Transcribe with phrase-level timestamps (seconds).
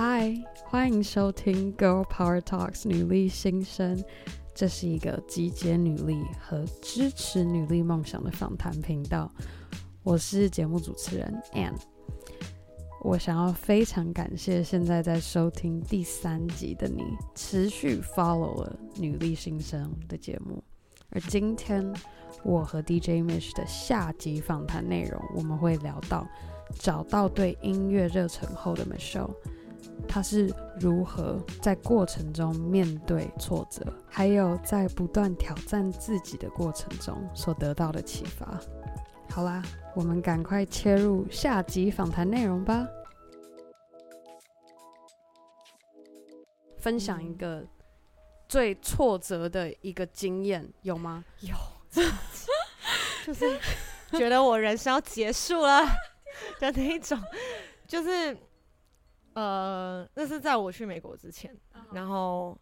[0.00, 4.00] 嗨，欢迎收听 Girl Power Talks 女力新生。
[4.54, 9.28] 这是一个集结女力和支持女力梦想的访谈频道。
[10.04, 11.74] 我是节目主持人 Anne。
[13.02, 17.02] 我想要非常感谢现在在收听第三集的你，
[17.34, 20.62] 持续 follow 了女力新生的节目。
[21.10, 21.92] 而今天
[22.44, 26.24] 我和 DJ Mish 的下集访谈内容，我们会聊到
[26.78, 29.34] 找到对音乐热忱后的 Michelle。
[30.06, 38.58] 他是如何在过程中面对挫折，还有在不断挑战自己的过程中所得到的启发。
[39.30, 39.62] 好啦，
[39.94, 42.86] 我们赶快切入下集访谈内容吧。
[46.78, 47.66] 分享一个
[48.48, 51.24] 最挫折的一个经验，有吗？
[51.40, 51.54] 有，
[53.26, 53.58] 就是
[54.12, 55.84] 觉得我人生要结束了
[56.58, 57.20] 的那一种，
[57.86, 58.36] 就是。
[59.38, 61.94] 呃，那是在我去美国之前，uh.
[61.94, 62.58] 然后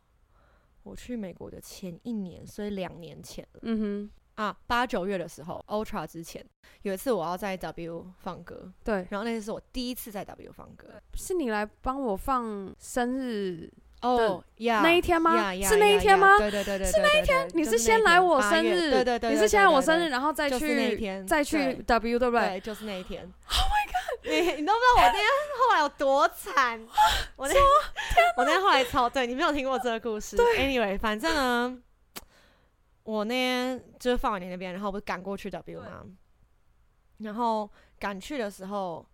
[0.83, 4.11] 我去美国的前一年，所以两年前嗯哼、mm，hmm.
[4.35, 6.45] 啊，八九月的时候，Ultra 之前
[6.83, 13.73] 有一次我要在 W 放歌，对，然后那次是我第一次在 W 放歌，是你来帮我放生日。
[14.03, 15.55] 哦，呀，那一天吗？
[15.65, 16.37] 是那一天吗？
[16.37, 17.49] 对对对对，是那一天。
[17.55, 22.47] 你是先来我生日，对对对，你是先来我生日，然后再去，再去 W，对不对？
[22.47, 23.23] 对，就是那一天。
[23.23, 23.96] Oh my god！
[24.29, 25.23] 你你都不知道我那天
[25.59, 26.81] 后来有多惨。
[27.37, 27.63] 我那天
[28.37, 30.37] 我那天后来超，对，你没有听过这个故事。
[30.37, 31.79] Anyway，反正呢，
[33.05, 36.05] 我那天就是放完你那边，然后不是赶过去 W 吗？
[37.19, 39.07] 然后赶去的时候。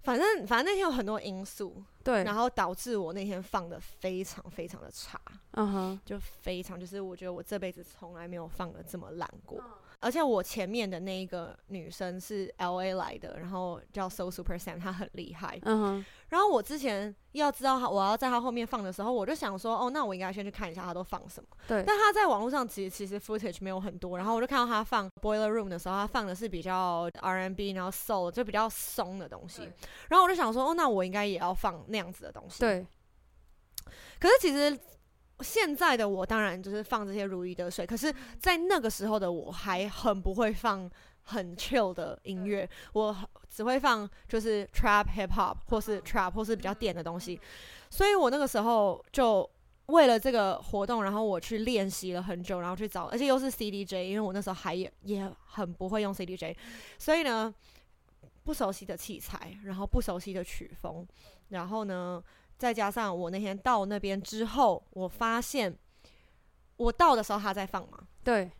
[0.00, 6.08] 反正反正那天有很多因素，对，然后导致我那天放的非常非常的差，嗯哼、uh，huh.
[6.08, 9.58] 就非常就是我觉得我这辈子从来没有放的这么烂过。
[9.58, 9.64] Uh.
[10.00, 15.58] 而且我前面的那一个女生是 L A 来的，然后叫 So Super Sam，她很厉害。
[15.62, 16.04] 嗯哼。
[16.28, 21.48] 然后我之前要知道她，我要在她后面放的时候，我就想说，哦，那我应该先去看一下她都放什么。
[21.66, 21.82] 对。
[21.84, 29.68] 但她在网络上其实其实 footage 没有很多，然后我就看到她放 Boiler Room 的时候，她放的是比较 R N B，然后 Soul 就比较松的东西。
[30.08, 32.60] 然后我就想说，哦，那我应该也要放那样子的东西。
[32.60, 32.86] 对。
[34.20, 34.78] 可是其实。
[35.40, 40.90] 现在的我当然就是放这些如鱼得水，可是，在那个时候的我还很不会放
[41.22, 43.16] 很 chill 的音乐，我
[43.48, 47.40] 只会放就是 trap hip hop 或是 trap 或是比较电的东西，
[47.88, 49.48] 所以我那个时候就
[49.86, 56.56] 为了这个活动，然后我去练习了很久，然后去找，而且又是 CDJ，因为我那时候还也也很不会用 CDJ，
[56.98, 57.54] 所以呢，
[58.42, 61.06] 不熟悉的器材，然后不熟悉的曲风，
[61.50, 62.22] 然后呢。
[62.58, 65.74] 再加上我那天到那边之后，我发现
[66.76, 68.50] 我到的时候他在放嘛，对，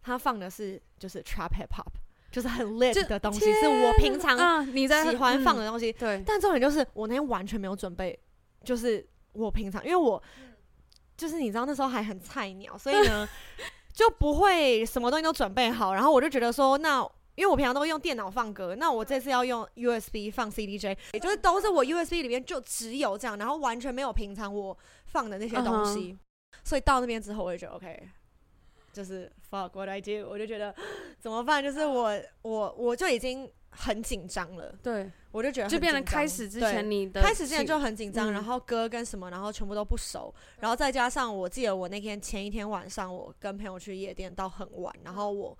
[0.00, 1.92] 他放的是就是 trap hip hop，
[2.30, 5.92] 就是很 lit 的东西，是我平常你在喜欢放的东西。
[5.92, 8.18] 对，但重点就是我那天完全没有准备，
[8.62, 10.22] 就是我平常因为我
[11.16, 13.28] 就是你知道那时候还很菜鸟，所以呢
[13.92, 17.06] 就不会什么东西都准备好，然后我就觉得说那。
[17.40, 26.18] 因为我平常都会用电脑放歌，那我这次要用 USB 放 CDJ，也就是都是我 USB 里面就只有这样，然后完全没有平常我放的那些东西，uh huh.
[26.62, 28.08] 所以到那边之后我就觉得 OK，
[28.92, 30.74] 就是 fuck what I do，我就觉得
[31.18, 31.62] 怎么办？
[31.62, 32.12] 就是我
[32.42, 45.56] 我我就已经很紧张了，对，我就觉得就变成开始之前你的开始之前就很紧张，嗯、然后歌跟什么，然后全部都不熟，然后再加上我记得我那天前一天晚上我跟朋友去夜店到很晚，然后我。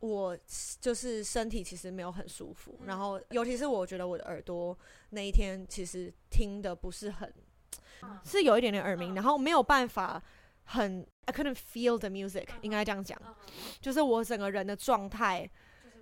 [0.00, 0.36] 我
[0.80, 4.76] 就是身体其实没有很舒服，然后尤其是我觉得我的耳朵
[5.10, 7.32] 那一天其实听的不是很，
[8.22, 10.22] 是有一点点耳鸣，然后没有办法
[10.64, 13.18] 很，I couldn't feel the music，应该这样讲，
[13.80, 15.48] 就是我整个人的状态，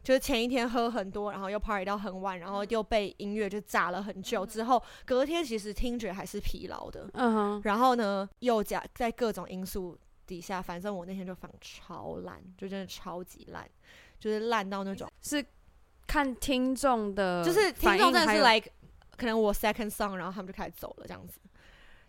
[0.03, 9.97] 就是前一天喝很多，然后又 party 到很晚，然后又被音乐就炸了很久之后，隔天其实听觉还是疲劳的，嗯哼，然后呢又加在各种因素。
[10.27, 13.69] 底下，反正我那天就放超烂，就真的超级烂，
[14.19, 15.11] 就是烂到那种。
[15.21, 15.45] 是
[16.07, 18.71] 看听众的，就是听众真的是来，like,
[19.17, 21.41] 可能我 second song，然后他们就开始走了这样子。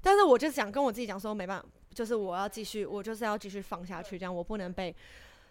[0.02, 4.96] 但是我就想跟我自己讲说，没办法，就是我要继续，我就是要继续放下去，这样我不能被，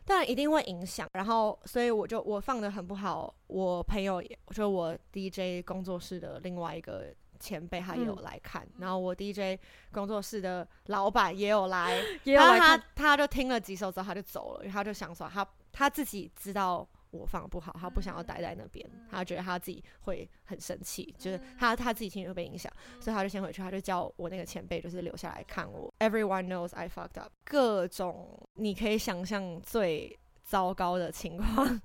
[0.04, 1.08] 但一定会影响。
[1.14, 7.14] 然后，所以我就我放的很不好，我朋友也，就我 DJ 工作室的另外一个。
[7.44, 9.60] 前辈他也有来看，嗯、然后我 DJ
[9.92, 25.92] 工作室的老板也有来， 也有来看，他他就听了几首之后他就走了，因为他就想说他他自己知道我放不好，他不想要待在那边，嗯、他觉得他自己会很生气，就是他他自己听会被影响，嗯、所以他就先回去，他就叫我那个前辈就是留下来看我。
[25.98, 31.80] Everyone knows I fucked up，各种你可以想象最糟糕的情况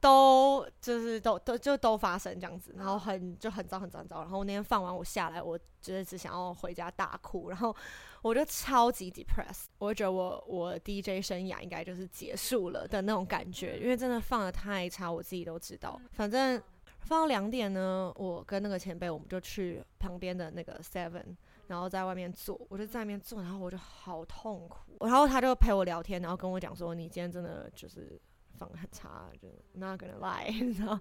[0.00, 4.20] 都就是都都就都发生这样子，然后很就很糟很糟很糟。
[4.20, 7.74] 然后我那天放完我下来，我就是只想要回家大哭，然后
[8.22, 16.00] 我就超级 depressed，我就觉得我我 DJ 生涯应该就是结束了的那种感觉，因为真的放的太差，我自己都知道。
[16.12, 16.62] 反正
[17.00, 21.34] 放到两点呢，我跟那个前辈我们就去旁边的那个 Seven，
[21.66, 28.20] 然后在外面坐，我就在外面坐，然后我就好痛苦，然后他就陪我聊天，然后跟我讲说，你今天真的就是。
[28.58, 30.98] 放的很差，就 not gonna lie， 然后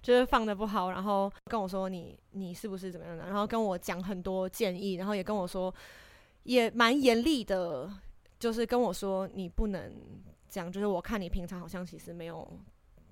[0.00, 5.74] 就是放的不好，然后跟我说你你是不是怎么样的，然后跟我讲很多建议，然后也跟我说
[6.44, 7.92] 也蛮严厉的，
[8.38, 9.92] 就是跟我说你不能
[10.48, 12.48] 讲，就是我看你平常好像其实没有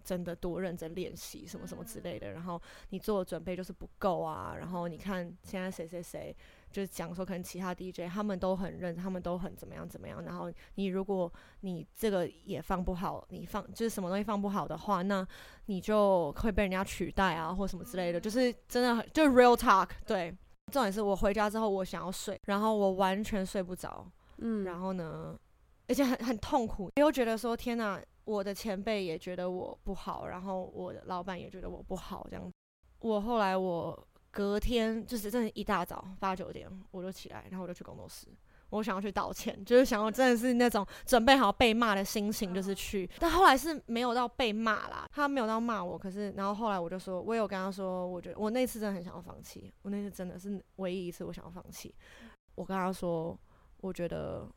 [0.05, 2.61] 真的多认真练习什么什么之类的，然后
[2.91, 6.35] 你做准备就是不够啊，然后你看现在谁谁谁。
[6.70, 10.23] 就是讲说，可能其他 DJ 他们都很认，他们都很怎么样怎么样。
[10.23, 15.26] 然后你如果你这个也放不好，你放就是什么东西放不好的话，那
[15.67, 18.20] 你就会被人家取代啊，或什么之类的。
[18.20, 19.88] 就是真的很，就是 real talk。
[20.06, 20.31] 对，
[20.70, 24.06] 重点是我回家之后，我想要睡，然后我完全睡不着。
[24.38, 25.35] 嗯，然后呢，
[25.88, 32.50] 而且很很痛苦，又觉得说天哪，我的前辈也觉得我不好，然后我的老板也觉得我不好，这样。
[33.00, 34.07] 我后来我。
[34.38, 38.29] 隔天就是真的，一大早八九点我就起来，然后我就去工作室，
[38.70, 43.11] 我想要去道歉，就是想要真的是那种准备好被骂的心情，就是去。
[43.19, 51.93] 但后来是没有到被骂啦，他没有到骂我，可是然后后来我就说，我有跟他说，我觉得我那次真的很想要放弃，我那次真的是唯一一次我想要放弃。
[52.55, 53.37] 我跟他说，
[53.79, 54.49] 我觉得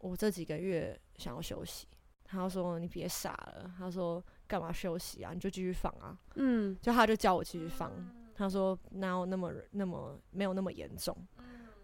[0.00, 1.86] 我这几个月想要休息。
[2.24, 5.32] 他说你别傻了，他说干嘛休息啊？
[5.32, 6.14] 你就继续放啊。
[6.34, 7.90] 嗯，就他就叫我继续放。
[8.38, 11.12] 他说：“哪有那么那么没有那么严重，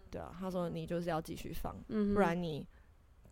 [0.09, 2.65] 对啊。”他说：“你就是要继续放，嗯、不然你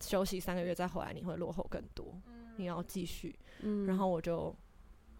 [0.02, 2.14] 休息三个月再回来，你会落后更多。
[2.28, 3.34] 嗯、你要继续。
[3.62, 4.54] 嗯”然后我就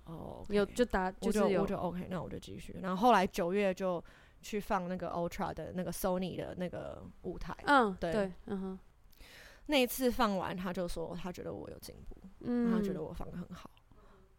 [0.04, 2.78] 哦，okay, 有就答，就是有我就，我就 OK，那我就继续。
[2.82, 4.04] 然后后来九月就
[4.42, 8.80] 去放那个 Ultra 的那个 Sony 的那个舞台，嗯，对，对嗯哼。
[9.68, 13.72] 那一次放完，他就说他觉得我有进步，嗯，他觉得我放的很好，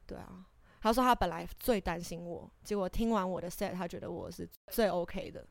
[0.06, 0.44] 对啊。
[0.84, 5.42] 他说他本来最担心我，结果听完我的 set，他觉得我是最 OK 的。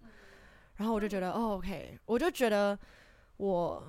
[0.76, 2.78] 然后我就觉得，哦，OK，我就觉得
[3.38, 3.84] 我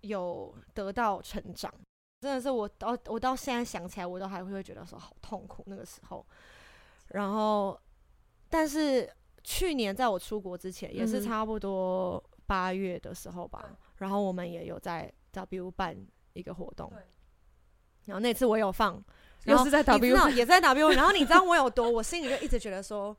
[0.00, 1.70] 有得到成长。
[2.18, 6.26] 真的是我到我到现在想起来，我都还会觉得说好痛苦那个时候。
[7.08, 7.78] 然后，
[8.48, 9.06] 但是
[9.44, 13.76] 去年在我出国之前，也是差不多八月的时候吧。
[13.96, 15.94] 然后我们也有在 W 办
[16.32, 16.90] 一个活动，
[18.06, 19.04] 然后那次我有放。
[19.44, 20.90] 又是在 W，也在 W。
[20.90, 23.16] 然后你知道我有多，我心里就一直觉得说，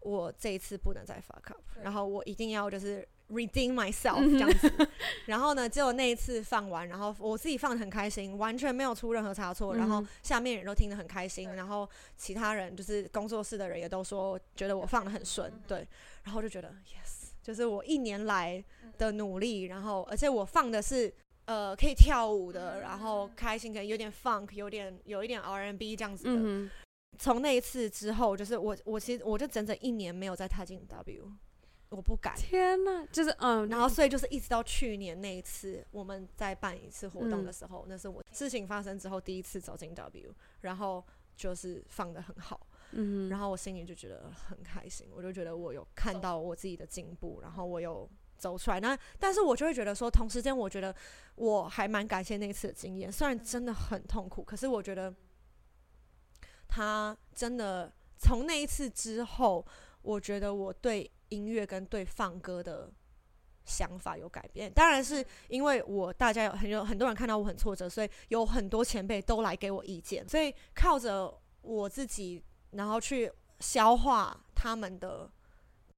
[0.00, 4.88] 我这一次不能再 fuck up，然后我一定要就是 redeem myself 这样子。
[5.26, 9.74] 然后呢，结果那一次放完，然后我自己放的很开心，完全没有出任何差错。
[9.74, 15.86] 然后下面人都听得很开心，然后其他人就是工作室的人也都说觉得我放的很顺，对。
[16.22, 18.62] 然后就觉得 yes，就是我一年来
[18.96, 21.12] 的努力，然后而且我放的是。
[21.48, 26.70] 呃，可以跳舞的，然后开心，可能有点 funk，有点有一点 R N B 这样子的。
[27.16, 31.32] 从、嗯、那一次之后，就是我我其实我就整整一年没有再踏进 W，
[31.88, 32.36] 我不敢。
[32.36, 41.02] 天哪，就是嗯，然后所以就是一直到去年那一次，我们在办一次活动的时候，嗯、那是我事情发生之后第一次走进 W，然后
[41.34, 42.60] 就是放的很好，
[42.90, 48.06] 嗯哼，然后我心里就觉得很开心，我就觉得我有看到我自己的进步，然后我有。
[48.38, 50.94] 走出来，那但是我就会觉得说，同时间我觉得
[51.34, 55.12] 我还蛮感谢那次的经验，虽然真的很痛苦，可是我觉得
[56.68, 59.66] 他真的从那一次之后，
[60.02, 62.90] 我觉得我对音乐跟对放歌的
[63.64, 64.72] 想法有改变。
[64.72, 75.30] 当然是因为我大家有很有很多人看到我很挫折，所以有很多前辈都来给我意见，所以靠着我自己，然后去消化他们的。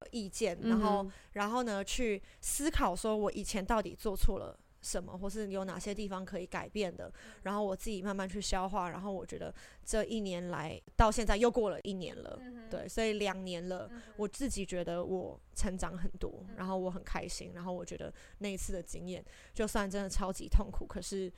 [0.09, 7.11] 意见，然后，然后呢，去思考说，我以前到底做错了什么，或是有哪些地方可以改变的，
[7.43, 8.89] 然后我自己慢慢去消化。
[8.89, 9.53] 然后我觉得
[9.85, 12.39] 这一年来到现在又过了一年了，
[12.69, 17.51] 对，所以两年了，我自己觉得我成长很多，然后我很开心。
[17.53, 21.31] 然后我觉得那一次的经验，就算真的超级痛苦，可是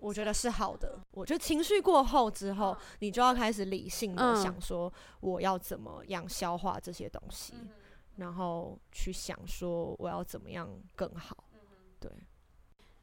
[0.00, 0.98] 我觉得是好的。
[1.10, 7.52] 我觉得情绪过后之后，你就要开始理性的想说，我要怎么样消化这些东西。
[8.18, 11.36] 然后去想说我要怎么样更好，
[11.98, 12.10] 对，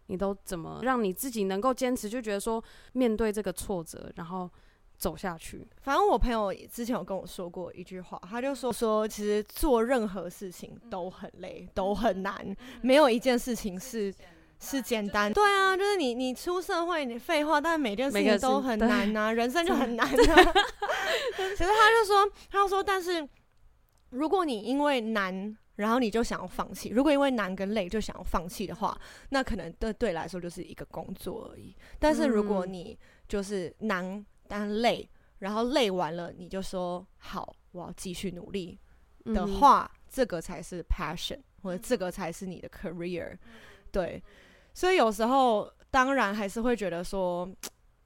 [0.07, 2.07] 你都怎么让你自己能够坚持？
[2.09, 4.49] 就觉得说面对这个挫折，然后
[4.97, 5.67] 走下去。
[5.81, 14.13] 反正我朋友之前有跟我说过一句话，他就说说其实做任何事情都很累，都很难，没有一件事情是
[14.59, 15.31] 是简单。
[15.31, 20.11] 对啊，就是你你出社会，你废话，但是每件事情都很难呐、啊，人生就很难、啊。
[21.57, 23.27] 其实他就说，他就说，但是
[24.09, 28.97] 如果你因为难，然后你就想要放弃，如果因为难跟累就想要放弃的话，
[29.29, 31.75] 那可能对对来说就是一个工作而已。
[31.99, 32.97] 但是如果你
[33.27, 35.09] 就是难但累，
[35.39, 38.79] 然后累完了你就说好，我要继续努力
[39.25, 43.37] 的话，嗯、这个才是 passion，或者这个才是你的 career。
[43.91, 44.23] 对，
[44.73, 47.49] 所以有时候当然还是会觉得说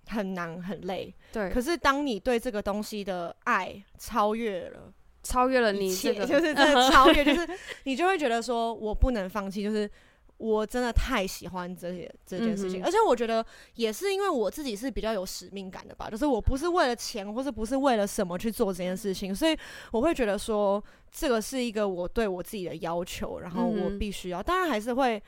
[0.08, 1.14] 很难很累。
[1.32, 4.92] 对，可是当你对这个东西的爱超越了。
[5.24, 7.48] 超越了你，这个，就是真的 超越，就是
[7.84, 9.90] 你就会觉得说，我不能放弃，就是
[10.38, 13.46] 我真的太喜欢这些这件事情，而且我觉得
[13.76, 19.58] 也是因为我自己是比较有使命感的吧，就是我不是为了钱，或是不是为了什么去做这件事情，所以
[19.92, 25.22] 我会觉得说，这个是一个我对我自己的要求，然后我必须要，当然还是会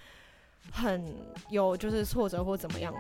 [0.72, 1.14] 很
[1.50, 2.94] 有就是挫折或怎么样，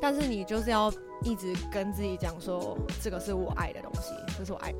[0.00, 0.92] 但是你就是要
[1.22, 4.74] 一直跟自己讲说，这个是我爱的东西，这是我爱。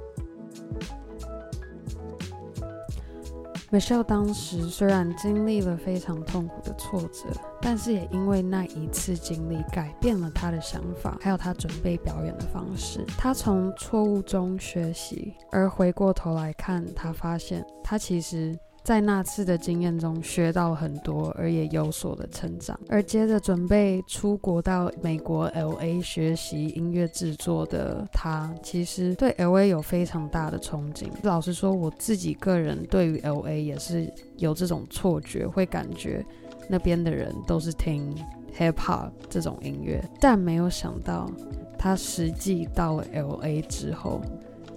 [3.73, 7.25] Michelle 当时虽然经历了非常痛苦的挫折，
[7.59, 13.03] 但是也因为那一次经历改变了她的想法，还有她准备表演的方式。
[13.17, 18.59] 她从错误中学习，而回过头来看，她发现她其实。
[18.85, 22.79] 在那次的经验中学到很多，而也有所的成长。
[22.89, 31.07] 而接着准备出国到美国 LA 学习音乐制作的他，其实对 LA 有非常大的憧憬。
[31.23, 36.25] 老实说，我自己个人对于 LA 也是有这种错觉，会感觉
[36.69, 38.13] 那边的人都是听
[38.59, 41.31] hip hop 这种音乐，但没有想到
[41.79, 44.21] 他实际到了 LA 之后，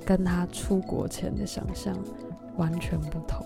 [0.05, 1.97] 跟他出国前的想象
[2.55, 3.43] 完全不同。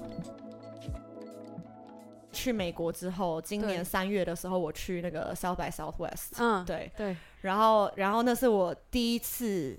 [2.39, 9.77] 去美国之后，今年三月的时候，我去那个 South by Southwest，嗯，对对，然后然后那是我第一次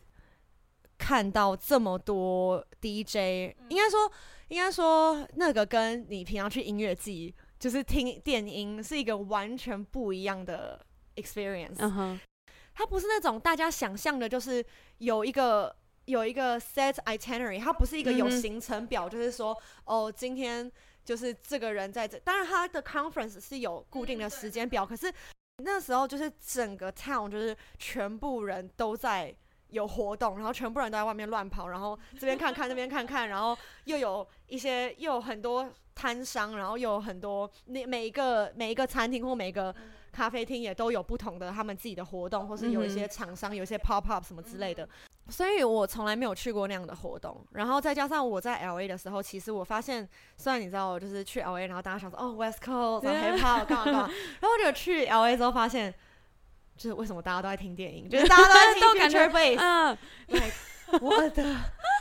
[0.99, 4.13] 看到这么多 DJ，应该说
[4.49, 10.79] 应该说那个跟你平常去音乐季就是听电音是一个完全不一样的
[11.17, 12.21] experience，嗯哼，
[12.75, 14.63] 它不是那种大家想象的，就是
[14.99, 15.75] 有一个
[16.05, 20.71] 有一个 set itinerary，它不是一个有行程表，就是说哦今天。
[21.05, 25.13] 就是这个人在这，当然他的 conference 是有固定的时间表，可是
[25.63, 29.35] 那时候就是整个 town 就是全部人都在
[29.69, 39.75] 有活动，然后全部人都在外面乱跑，然后这边看看那边看看，然后又有一些又有很多摊商，然后又有很多那每一个每一个餐厅或每一个
[40.13, 44.89] 咖啡厅也都有不同的他们自己的活动，或是有一些厂商有一些 pop up 什么之类的。
[45.31, 50.07] 所以我从来没有去过那样的活动，然后再加上我在 LA 的时候，其实我发现，
[50.37, 54.11] 虽然你知道，我就是去 LA，然后大家想说，哦，West Coast，然后 Hip Hop，干嘛干嘛，
[54.41, 55.95] 然后我就去 LA 之后发现，
[56.77, 60.53] 就是为什么大家都在听电影，就是大家都在听 Future Bass，嗯，对，
[61.01, 61.57] 我的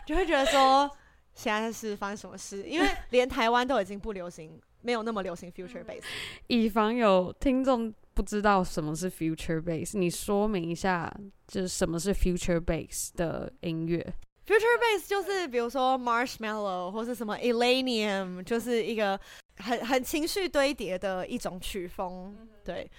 [0.05, 0.89] 就会觉得说，
[1.33, 2.63] 现在是发生什么事？
[2.63, 6.03] 因为连台湾都已经不流行，没有那么流行 Future Bass，
[6.47, 7.93] 以防有听众。
[8.11, 11.09] 不知道什么是 future bass，你说明一下，
[11.47, 13.97] 就是什么是 future bass 的音乐
[14.45, 19.17] ？future bass 就是比如说 Marshmallow 或是什么 Elanium，就是一个
[19.59, 22.35] 很很情绪堆叠的一种曲风。
[22.65, 22.91] 对，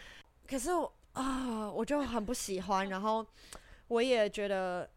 [0.49, 3.27] 可是我啊，我就很不喜欢，然后
[3.89, 4.89] 我也觉得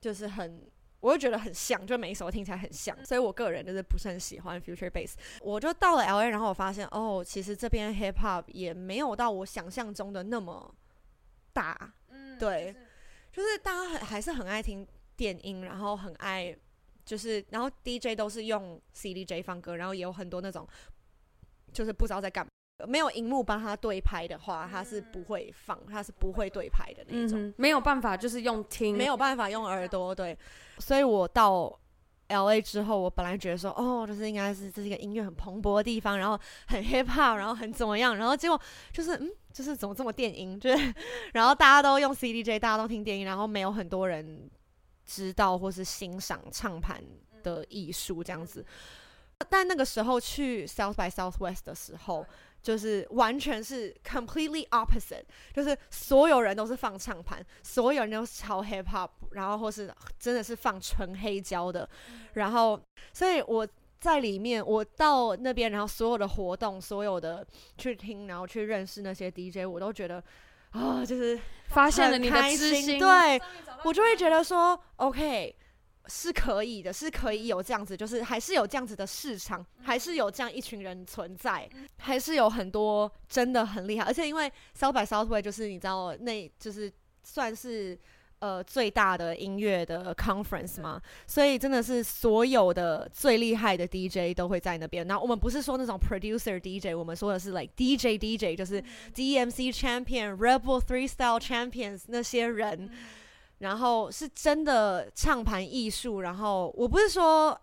[0.00, 0.60] 就是很。
[1.06, 5.12] 我就觉得很像，就每一首听起来很像，所以我个人就是不是很喜欢 future bass。
[5.40, 10.74] 我就到了 LA，然后我发现哦，其实这边 hip hop 也没有到我想象中的那么
[11.52, 11.94] 大。
[12.08, 12.74] 嗯，对，
[13.30, 14.84] 就是大家很还是很爱听
[15.16, 16.52] 电音，然后很爱
[17.04, 20.66] 就是，然后 DJ 都是用 CDJ 放歌，然后也有很多那种
[21.72, 22.50] 就是不知道在干嘛。
[22.86, 27.40] 没有荧幕帮他对拍的话，他是不会放，他是不会对拍的那种。
[27.40, 30.14] 嗯，没有办法，就是用听，没有办法用耳朵。
[30.14, 30.36] 对，
[30.78, 31.74] 所以我到
[32.28, 38.60] LA 之后，我本来觉得说，哦，就是应该是这是一个音乐很蓬勃的地方，然后很 hip hop，然后很怎么样，然后结果
[38.92, 40.60] 就是，嗯，就是怎么这么电音？
[40.60, 40.94] 就是，
[41.32, 44.50] 然后大家都用 CDJ，大家都听电音，然后没有很多人
[45.06, 47.02] 知道或是欣赏唱盘
[47.42, 48.62] 的艺术这样子。
[49.48, 52.26] 但那个时候去 South by Southwest 的时候。
[52.66, 55.22] 就是完全是 completely opposite，
[55.54, 61.88] 就是所有人都是放唱盘，所有人都是超 hip hop，然后或是真的是放纯黑胶的，
[62.32, 62.80] 然后
[63.12, 63.64] 所以我
[64.00, 67.46] 在里面，我到那边，然后所有的活动，所有的
[67.78, 70.20] 去听，然后去认识那些 DJ，我都觉得
[70.72, 73.40] 啊，就是发现了你的知心，对，
[73.84, 75.54] 我就会觉得说，OK。
[76.08, 87.98] 是可以的，是可以有这样子，就是还是有这样子的市场，还是有这样一群人存在，还是有很多真的很厉害，而且因为 South by Southwest 就是你知道，那就是算是
[88.38, 95.06] 呃最大的音乐的 conference 嘛，所以真的是所有的最厉害的 DJ 都会在那边。
[95.06, 98.82] 那我们不是说那种 producer DJ，我们说的是 like DJ DJ，就是
[99.14, 102.90] DMC champion、Rebel Three Style champions 那些人。
[103.58, 107.58] 然后是真的唱盘艺术，然后我不是说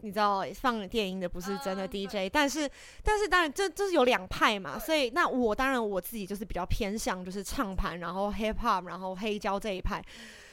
[0.00, 2.68] 你知道放电音的不是真的 DJ，但是
[3.02, 10.04] 但是当然这这是有两派嘛，所以那我当然我自己就是比较偏向就是唱盘，然后 hip hop，然后黑胶这一派，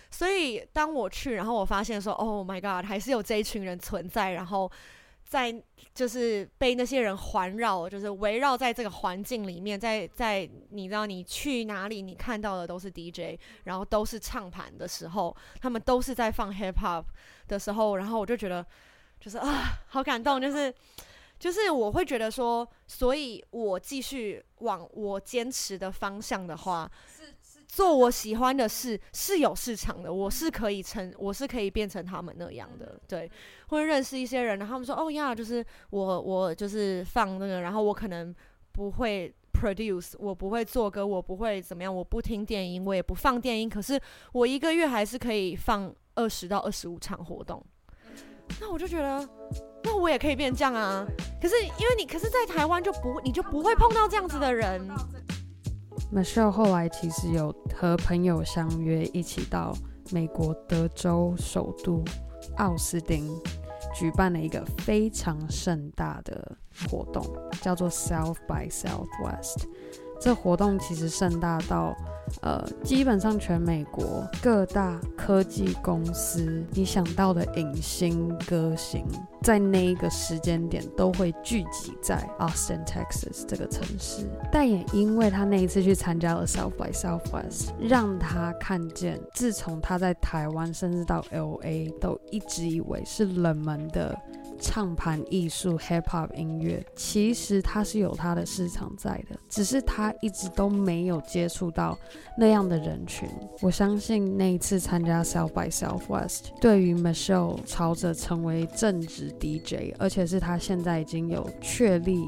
[0.10, 4.72] 所以当我去，然后我发现说，Oh my God，还是有这一群人存在，然后。
[5.32, 5.64] 在
[5.96, 17.06] 就是被那些人环绕，就是围绕在这个环境里面，在在你知道你去哪里，你看到的都是 DJ，然后都是唱盘的时候，他们都是在放 hip hop
[17.48, 18.66] 的时候，然后我就觉得
[19.22, 20.74] 就是啊，好感动，就是
[21.40, 26.92] 就是我会觉得说，所以我继续往我坚持的方向的话。
[27.72, 33.32] 做我喜欢的事是有市场的，我是可以成，我是可以变成他们那样的，对，
[33.68, 38.36] 会认识一些人，然后他们说，哦呀，就是我我就是放那个，然后我可能
[38.74, 43.98] 不会 produce，我不会做歌，我不会怎么样，我不听电音，我也不放电音，可是
[44.34, 47.66] 我一个月还是可以放二十到二十五场活动，
[48.60, 49.26] 那我就觉得，
[49.86, 51.08] 那我也可以变这样啊，
[51.42, 54.86] 可是因为你，可是在台湾就不，你就不会碰到这样子的人。
[56.10, 59.76] Michelle 后来其实有和朋友相约一起到
[60.12, 62.04] 美国德州首都
[62.58, 63.30] 奥斯汀
[63.94, 66.58] 举办了一个非常盛大的
[66.90, 67.26] 活动，
[67.62, 69.66] 叫做 South by Southwest。
[70.22, 71.96] 这活动其实盛大到，
[72.44, 79.04] 呃，基本上全美国各大科技公司，你想到的影星、歌星，
[79.42, 84.30] 在那一个时间点都会聚集在 Austin, Texas 这个城市。
[84.52, 94.16] 但也因为他那一次去参加了 South by Southwest，让他看见，自从他在台湾，甚至到 LA，都一直以为是冷门的。
[94.62, 101.98] 唱盘艺术 hip hop 音乐，其实它是有它的市场在的，只是他一直都没有接触到
[102.38, 103.28] 那样的人群。
[103.62, 112.20] 我相信那一次参加 South by Southwest，对于 Michelle 朝着成为正职 DJ，而且是他现在已经有确立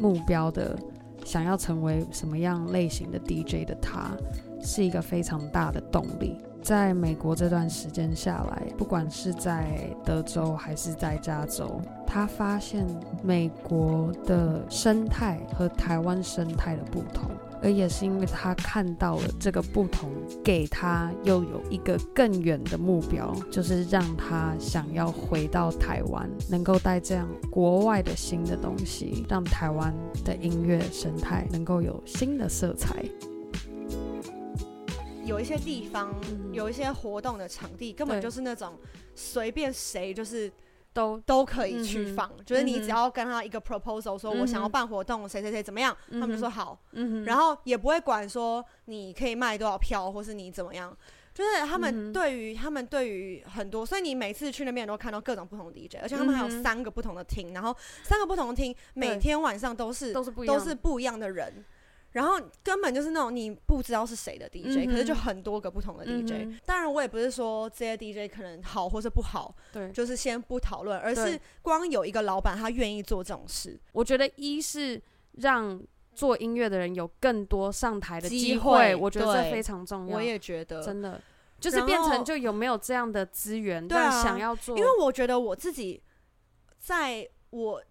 [0.00, 0.78] 目标的，
[1.24, 4.16] 想要成为什么样类型的 DJ 的他，
[4.62, 6.36] 是一个非常大的动力。
[6.64, 12.86] 在美国这段时间下来，不管是在德州还是在加州，他发现
[13.22, 17.30] 美国的生态和台湾生态的不同，
[17.62, 20.08] 而也是因为他看到了这个不同，
[20.42, 33.04] 给他又有一个更远的目标，就是让他想要回到台湾，能够带这样国外的新的东西，让台湾的音乐生态能够有新的色彩。
[35.24, 36.14] 有一些地方，
[36.52, 38.78] 有一些活动的场地，根本就是那种
[39.14, 40.52] 随便谁就是
[40.92, 46.78] 都都可以去放，就是你只要跟他一个 proposal，说我想要办活动，谁谁谁怎么样，他们就说好，
[47.24, 50.96] 然后也不会管说你可以卖多少票，或是你怎么样，
[51.32, 61.64] 就是他们对于他们对于很多，所以你每次去那边都看到各种不同的 DJ，而且他们还有三个不同的厅，然后三个不同的厅每天晚上都是都是不都是不一样的人。
[62.14, 66.60] 然后根本就是那种你不知道是谁的 DJ，、嗯、可是就很多个不同的 DJ、嗯。
[66.64, 73.76] 当然我也不是说这些 DJ 可能好或是不好，对，就是先不讨论，而是光有一个老板他愿意做这种事。
[73.90, 75.82] 我觉得一是让
[76.14, 80.16] 做音乐的人有更多上台的机会，我觉得这非常重要。
[80.16, 81.20] 我也觉得，真的
[81.58, 84.78] 就是变成就有没有这样的资源，对啊，想要做。
[84.78, 86.00] 因为我觉得我自己
[86.78, 87.82] 在我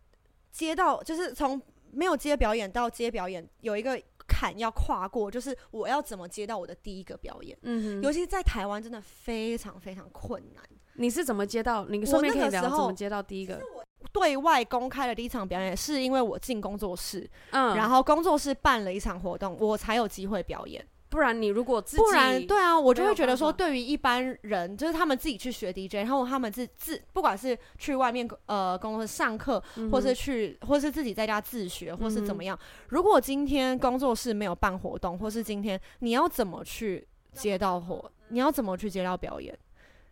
[0.50, 4.02] 接到就是从没有接表演到接表演有一个。
[4.28, 7.58] 坎要跨过，就是我要怎么接到我的第一个表演？
[7.62, 10.64] 嗯，尤其在台湾真的非常非常困难。
[10.96, 11.86] 你是怎么接到？
[11.86, 13.56] 你说明可以聊怎么接到第一个？
[13.74, 20.86] 我对外公开的第一场表演，是因为我进工作室，嗯，然后工作室办了一场活动，我才有机会表演。
[21.13, 32.58] 不然你如果自己不然对啊，我就会觉得说，对于一般人，就是他们自己去学 DJ，然后他们自自不管是去外面呃公司上课，或是去，或是自己在家自学，或是怎么样。
[32.88, 39.56] 如果今天工作室没有办活动，或是今天你要怎么去接到活，你要怎么去接到表演，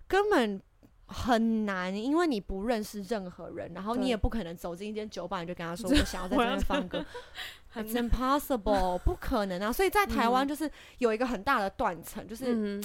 [0.07, 0.61] 根本
[1.07, 7.03] 很难，因为你不认识任何人，然后你也不可能走进一间酒吧，你就跟他说我想要在这边放歌。
[7.75, 9.71] It's impossible， 不可能啊！
[9.71, 12.81] 所以在台湾就是有一个很大的断层，嗯、就是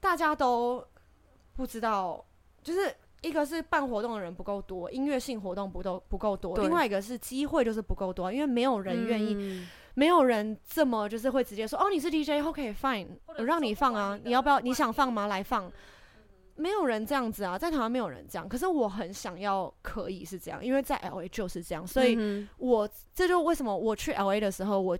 [0.00, 0.84] 大家都
[1.56, 2.24] 不知道，
[2.62, 9.34] 就是一个是办活动的人不够多，音乐性活动不都不够多，另外一个是机会就是不够多，因为没有人愿意。
[9.34, 14.60] 嗯没有人这么就是会直接说哦，你是 DJ，OK fine，我让你放啊，你要不要？
[14.60, 15.26] 你想放吗？
[15.26, 15.68] 来放。
[16.58, 18.48] 没有人这样子啊，在台湾没有人这样。
[18.48, 21.86] 可是我很想要可以是这样，因为在 LA 就是这样。
[21.86, 24.98] 所以我这就为什么我去 LA 的时候，我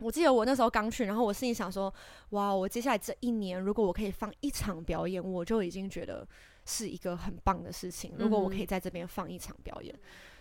[0.00, 1.92] 我记得我那时候刚去，然后我心里想说，
[2.30, 6.26] 哇，我接下来这一年如果我可以放一场表演，我就已经觉得
[6.66, 8.12] 是一个很棒的事情。
[8.18, 9.94] 如果我可以在这边放一场表演，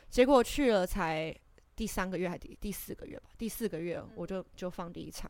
[0.10, 1.36] 结果去了才。
[1.78, 5.30] 第三个月还第第四个月吧，第四个月我就就放第一场，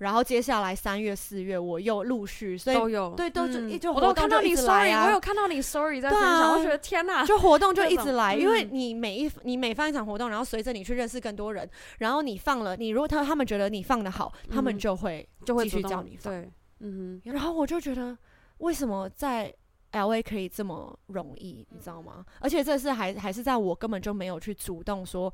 [0.00, 3.14] 然后接下来三月四月我又陆续，所以都有。
[3.14, 18.16] 对都就、嗯、就我都看到你 story，我有看到你 story 在分享，啊、我觉得天哪，就活动就一直来，因为你每一你每放一场活动，然后随着你去认识更多人，然后你放了，你如果他他们觉得你放的好，嗯、他们就会就会继续叫你放，对，嗯哼，然后我就觉得
[18.58, 19.54] 为什么在
[19.92, 22.24] LA 可以这么容易，你知道吗？
[22.40, 25.32] 而且这是还还是在我根本就没有去主动说。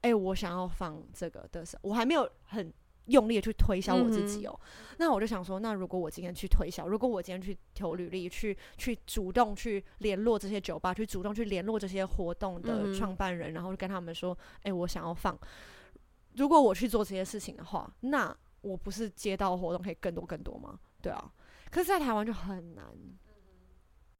[0.00, 2.72] 哎、欸，我想要放这个的时候，我还没有很
[3.08, 4.60] 用力的去推销我自己哦。
[4.62, 15.38] 嗯、那我就想说，那如果我今天去推销，如果我今天去投履历，去去主动去联络这些酒吧，去主动去联络这些活动的创办人，嗯、然后就跟他们说，哎、欸，我想要放。
[16.36, 20.78] 如果我去做这些事情的话，那我不是接到活动可以更多更多吗？
[21.02, 21.32] 对啊。
[21.70, 22.84] 可是，在台湾就很难。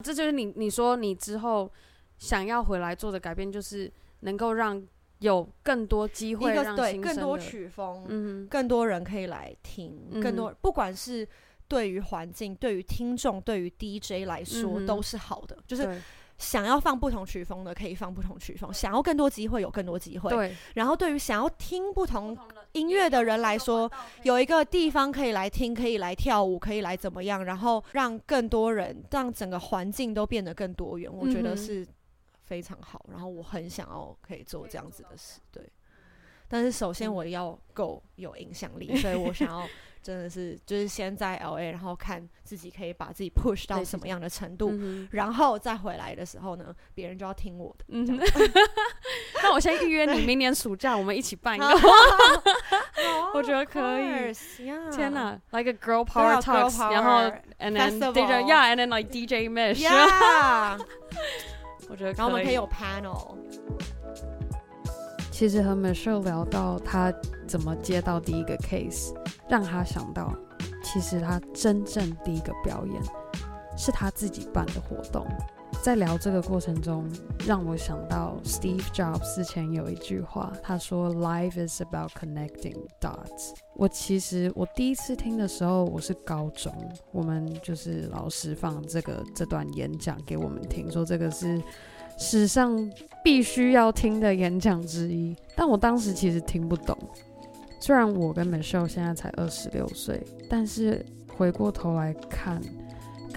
[0.03, 1.71] 这就是你你说你之后
[2.17, 4.85] 想要回来做的改变，就是能够让。
[5.19, 11.27] 有更多机会让对更多曲风，嗯，更多人可以来听，嗯、更多不管是
[11.67, 15.57] 对于环境、对于听众、对于 DJ 来说、嗯、都是好的。
[15.67, 16.01] 就是
[16.37, 20.29] 想要放不同曲风的可以放不同曲风，想要更多机会有更多机会。
[20.29, 22.37] 对，然后对于想要听不同
[22.71, 23.91] 音乐的人来说，
[24.23, 31.11] 有一个地方可以来听，可以来跳舞，可以来怎么样，然后让更多人让整个环境都变得更多元。
[31.13, 31.85] 我觉得是。
[32.49, 35.71] 非常好，然后我很想要可以做这样子的事，对。
[36.51, 39.69] 但是首先我要够有影响力，所以我想要
[40.01, 44.73] 真的是就是先在 LA，然后看自己可以把自己 push 到什么样的程度，
[45.11, 47.85] 然后再回来的时候呢，别人就要听我的。
[49.43, 51.67] 那我先预约你，明年暑假我们一起办一个，
[53.35, 54.33] 我觉得可以。
[54.91, 59.85] 天哪，like a girl power talks，然后 and then DJ yeah，and then like DJ Mish。
[61.89, 63.35] 我觉得，然后我们可以有 panel。
[65.31, 67.13] 其实和 Michelle 聊到他
[67.47, 69.13] 怎么接到第一个 case，
[69.47, 70.33] 让他想到，
[70.83, 73.01] 其实他真正第一个表演
[73.77, 75.25] 是他自己办的活动。
[75.81, 77.09] 在聊这个过程中，
[77.47, 86.73] 让我想到 Steve Jobs 之前有一句话，他说：“Life is about connecting dots。”我其实我第一次听的时候，我是高中，
[87.11, 91.61] 我们就是老师放这个这段演讲给我们听，说这个是
[92.17, 92.77] 史上
[93.23, 95.33] 必须要听的演讲之一。
[95.55, 96.97] 但我当时其实听不懂，
[97.79, 101.05] 虽然我跟 Michelle 现在才二十六岁，但是
[101.37, 102.61] 回过头来看。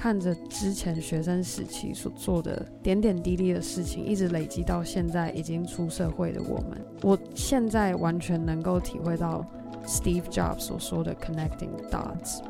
[0.03, 9.47] 看着之前学生时期所做的点点滴滴的事情，一直累积到现在已经出社会的我们，我现在完全能够体会到
[9.87, 12.41] Steve Jobs 所说的 connecting dots。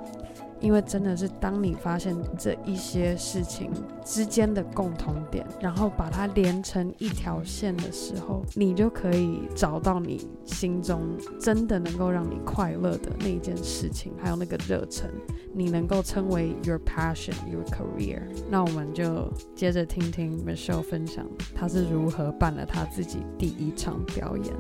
[0.62, 3.70] 因为真的是，当你发现这一些事情
[4.04, 11.00] 之间的共同点，然后把它连成一条线的时候，你就可以找到你心中
[11.40, 15.10] 真的能够让你快乐的那一件事情，还有那个热忱，
[15.52, 18.22] 你能够称为 your passion, your career。
[18.48, 24.54] 那我们就接着听听 Michelle 分享，她是如何办了她自己第一场表演。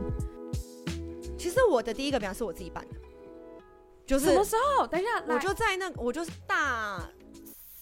[1.38, 3.01] 其实我的第一个表演是我自己办的。
[4.06, 4.86] 就是什么时候？
[4.86, 7.08] 等一下，我就在那，我就是大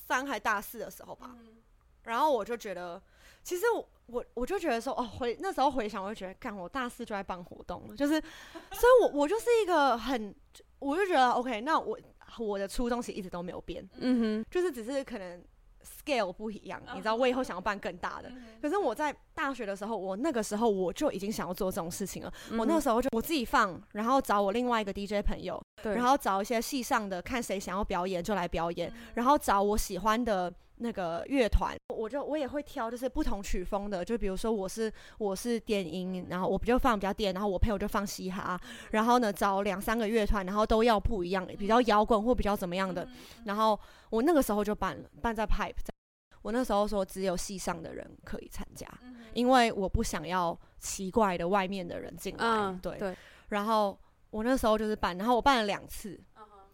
[0.06, 1.35] 三还大四的时候吧。
[1.38, 1.56] 嗯、
[2.04, 3.00] 然后我就觉得，
[3.42, 8.20] 其实我我我就觉得说，哦，回那时候回想，我就觉得，干，我大四就在办活动了，就是，
[8.72, 10.35] 所以我我就是一个很，
[10.78, 11.98] 我就觉得，OK，那我
[12.38, 15.42] 我的初衷其实一直都没有变，嗯哼，就是只是可能。
[15.84, 18.28] Scale 不一样，你知道，我以后想要办更大的。
[18.28, 18.60] Uh.
[18.62, 22.32] 可是我在大学的时候，我那个时候我就已经想要做这种事情了。
[22.50, 22.58] Uh.
[22.58, 28.94] 我那个时候就我自己放，然后找我另外一个 DJ 朋友，对然后找一些戏上的，看谁想要表演就来表演，uh.
[29.14, 30.52] 然后找我喜欢的。
[30.82, 38.58] 那个乐团，我就我也会挑，就是不同曲风的，就比如说我是我是电音，然后我不就放比较电，然后我朋友就放嘻哈，
[38.92, 43.06] 然后呢找两三个乐团，然后都要不一样，比较摇滚或比较怎么样的，
[43.44, 45.92] 然后我那个时候就办了，办在 Pipe，在
[46.40, 48.88] 我那时候说只有系上的人可以参加，
[49.34, 53.16] 因为我不想要奇怪的外面的人进来，嗯、对，对，
[53.50, 53.98] 然后
[54.30, 56.18] 我那时候就是办，然后我办了两次，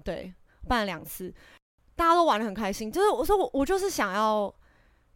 [0.04, 0.32] 对，
[0.68, 1.34] 办了两次。
[1.96, 4.52] 大家都玩的很开心，就是我说我我就是想要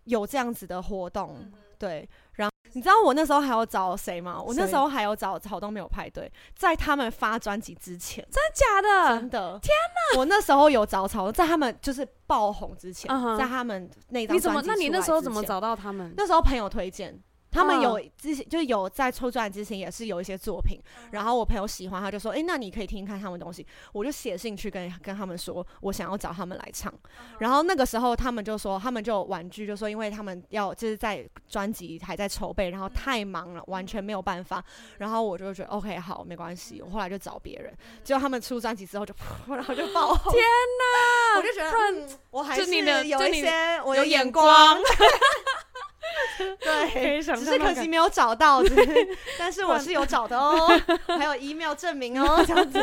[0.04, 2.08] 有这样子的活动，嗯、对。
[2.32, 4.40] 然后你知道我那时候还有找谁吗？
[4.40, 9.20] 我那时候还有找草东没有派对，在他们发专辑之前，真的假的？
[9.20, 9.58] 真的！
[9.60, 9.70] 天
[10.14, 10.18] 哪！
[10.18, 14.62] 我那时候有找草东，在他们就是爆红之前，uh huh、在他们那你怎么？
[14.64, 16.14] 那你那时候怎么找到他们？
[16.16, 17.20] 那时候朋友推荐。
[17.50, 26.92] 他们有之前就有在出专辑之前也是有一些作品，然后我朋友喜欢，他就说：“哎，那你可以听听看他们东西。”我就写信去跟跟他们说，我想要找他们来唱。
[27.38, 34.64] 然后那个时候他们就说，他们就婉拒，就说因为他们要就是在专辑还在筹备，然后太忙了，完全没有办法。
[34.98, 36.80] 然后我就觉得 OK 好，没关系。
[36.80, 39.14] 我后来就找别人，结果他们出专辑之后就，
[39.48, 40.32] 然后就爆红。
[40.32, 41.38] 天哪！
[41.38, 42.64] 我就觉得，嗯，我还是
[43.06, 44.78] 有一些我有眼光。
[46.60, 48.62] 对，只是可惜没有找到，
[49.38, 50.66] 但是我是有找的哦，
[51.06, 52.78] 还有 email 证明哦，这样子。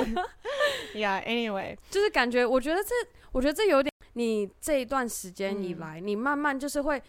[0.94, 2.90] Yeah，anyway，就是感觉，我觉得这，
[3.32, 7.02] 我觉得这有点，你这一段时间以来，你慢慢就是会，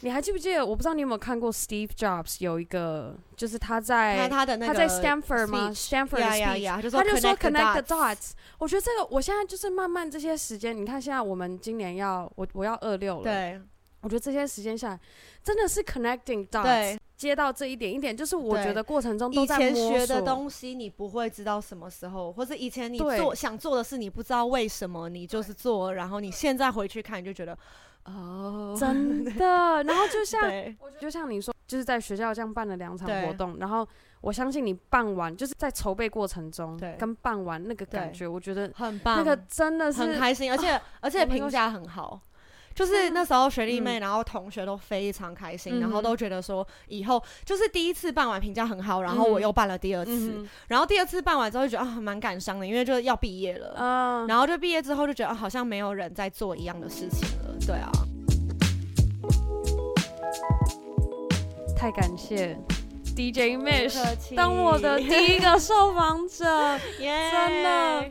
[0.00, 0.64] 你还记不记得？
[0.64, 8.32] 我不知道你有没有看过 Steve Jobs 有一个，就是他在他的那个他在 Stanford 吗？Stanford 的 speech，他就说 connect the dots。
[8.58, 13.60] 我觉得这个，我现在就是慢慢这些时间，你看现在我们今年要我我要二六了，对。
[14.04, 15.00] 我觉得这些时间下来，
[15.42, 19.56] 真的是 connecting dots，接到这一点一点，就是我觉得过程中都在。
[19.56, 27.56] 以前学的东西，你不会知道什么时候，或者以前你做想做的事，你不知道为什么你就是做，然后你现在回去看，你就觉得，
[28.04, 29.82] 哦，真的。
[29.84, 30.52] 然后就像，
[31.00, 33.88] 就像你说，就是在学校这样办了两场活动，然后
[34.20, 36.94] 我相信你办完，就是在筹备过程中，对。
[36.98, 42.20] 跟办完那个感觉，我觉得很棒，那个真的是很开心，而且、啊、而且评价很好。
[42.74, 57.90] 就是那时候学弟妹，然后同学都非常开心，然后都觉得说以后就是第一次办完评价很好，然后我又办了第二次，然后第二次办完之后就觉得啊蛮感伤的，因为就要毕业了，然后就毕业之后就觉得好像没有人在做一样的事情了，对啊。
[61.76, 62.56] 太感谢
[63.14, 68.08] DJ Mish 当我的第一个受访者， 真的。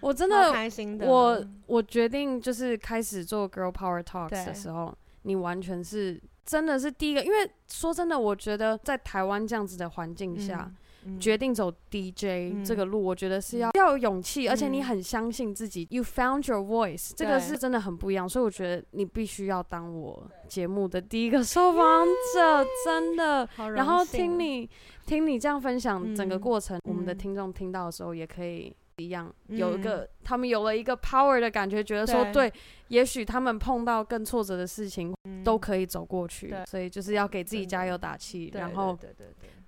[0.00, 1.06] 我真的，开心的。
[1.06, 10.70] 我我决定就是开始做 Girl Power Talks 的时候，你完全是真的是第一个，因为说真的，我觉得在台湾这样子的环境下，
[11.04, 15.86] 嗯嗯、决定走 DJ 这个路，我觉得是要、嗯、要有勇气，而且你很相信自己。
[15.90, 23.48] 嗯、You found your voice，这个是真的很不一样，所以我觉得你必须要当我节目的第一个受访者，真的。
[23.74, 24.68] 然后听你
[25.06, 28.74] 听你这样分享整个过程，嗯、我们的听众听到的时候也可以。
[29.00, 32.52] 一样有一个，嗯、他们有了一个 power 的感觉，觉得说对，对
[32.88, 36.54] 也许他们碰到更挫折的事情，嗯、都可以走过去。
[36.66, 38.98] 所以就是要给自己加油打气，然后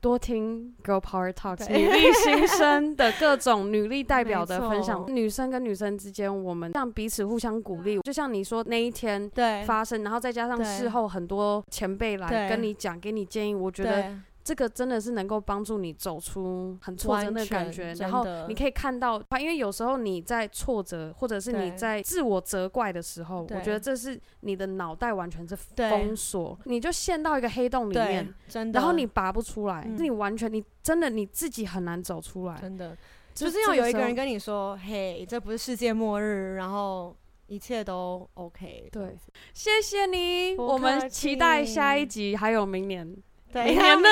[0.00, 5.04] 多听 Girl Power Talks 女力新生的各种女力代表的分享。
[5.08, 8.00] 女生跟女生之间，我们让彼此互相鼓励。
[8.00, 9.62] 就像你说那一天对。
[9.64, 14.12] 发生，然后再加上事后很多前辈来跟你讲，给你建议，我觉得。
[14.44, 28.34] 这个真的是能够帮助你走出很挫折的感觉，然后你可以看到，因为有时候你在挫折或者是你在自我责怪的时候，我觉得这是你的脑袋完全是封锁，你就陷到一个黑洞里面，
[28.72, 32.96] 然后你拔不出来，你完全你真的你自己很难走出来，真的，
[33.32, 38.88] 就是要有一个人跟你说，嘿，这不是世界末日，然后一切都 OK。
[38.90, 39.16] 对，
[39.54, 43.16] 谢谢你，我们期待下一集，还有明年。
[43.54, 44.08] 明年呢？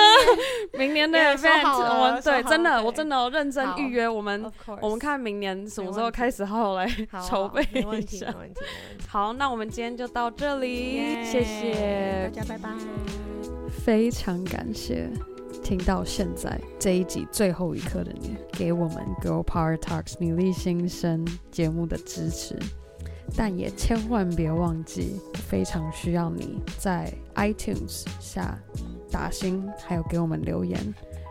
[0.75, 4.45] 明年 的 event，我们对，真的，我真的认真预约我们，
[4.81, 6.87] 我们看明年什么时候开始好好来
[7.29, 8.35] 筹备一下。
[9.09, 12.71] 好，那我们今天就到这里，谢谢大家，拜拜。
[13.85, 15.09] 非常感谢
[15.63, 22.59] 听到现在这一集最后一刻的你，给我们 Girl Power Talks 女力新生节目的支持，
[23.37, 28.59] 但也千万别忘记，非常需要你在 iTunes 下。
[29.11, 30.79] 打星，还有给我们留言，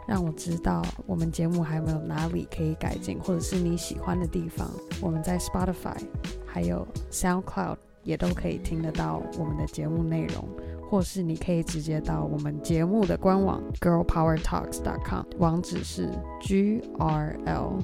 [0.07, 4.69] 让我知道我们节目还有没有哪里可以改进，或者是你喜欢的地方。
[5.01, 5.97] 我们在 Spotify
[6.45, 10.47] 还有 SoundCloud 也都可以听得到我们的节目内容，
[10.89, 16.09] 或是你可以直接到我们节目的官网 girlpowertalks.com，网址是
[16.41, 17.77] g r l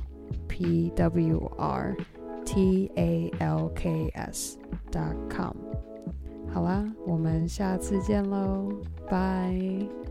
[0.48, 1.96] p w r
[2.46, 4.58] t a l k s
[4.92, 5.56] dot com。
[6.56, 8.70] 好啦，我们下次见喽，
[9.10, 10.05] 拜。